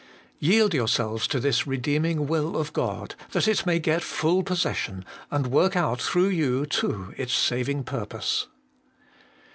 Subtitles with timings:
[0.39, 5.45] Yield yourselves to this redeeming will of God, that it may get full possession, and
[5.45, 8.47] worh out through you too its saving purpose.